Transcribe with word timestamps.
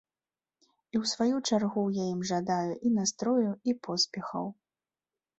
І 0.93 0.99
ў 1.01 1.09
сваю 1.09 1.35
чаргу 1.49 1.83
я 1.97 2.05
ім 2.13 2.21
жадаю 2.29 2.71
і 2.89 2.91
настрою, 2.95 3.51
і 3.73 3.77
поспехаў. 3.89 4.45